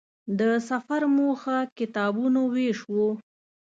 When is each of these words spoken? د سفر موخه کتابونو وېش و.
د 0.39 0.41
سفر 0.69 1.01
موخه 1.17 1.57
کتابونو 1.77 2.41
وېش 2.53 2.79
و. 2.93 2.95